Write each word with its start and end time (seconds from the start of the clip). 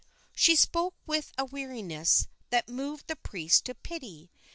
'"She 0.35 0.55
spoke 0.55 0.95
with 1.05 1.31
a 1.37 1.45
weariness 1.45 2.27
that 2.49 2.67
moved 2.67 3.05
the 3.05 3.15
priest 3.15 3.65
to 3.65 3.75
pity. 3.75 4.31